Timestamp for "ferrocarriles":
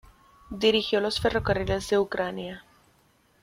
1.21-1.87